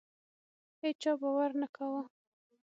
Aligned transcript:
هیچا 0.83 1.11
باور 1.21 1.51
نه 1.61 1.67
کاوه. 1.75 2.01